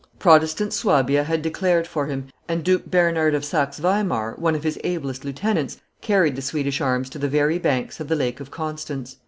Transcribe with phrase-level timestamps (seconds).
[0.17, 4.79] Protestant Suabia had declared for him, and Duke Bernard of Saxe Weimar, one of his
[4.83, 8.49] ablest lieute ants, carried the Swedish arms to the very banks of the Lake of
[8.49, 9.17] Constance.